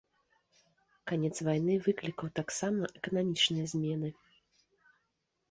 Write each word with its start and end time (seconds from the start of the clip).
Канец 1.11 1.31
вайны 1.47 1.75
выклікаў 1.87 2.27
таксама 2.41 2.83
эканамічныя 3.03 3.65
змены. 3.77 4.09